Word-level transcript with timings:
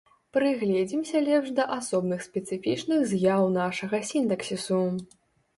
Прыгледзімся 0.35 1.21
лепш 1.27 1.51
да 1.59 1.67
асобных 1.75 2.23
спецыфічных 2.29 3.05
з'яў 3.13 3.43
нашага 3.61 4.01
сінтаксісу. 4.15 4.83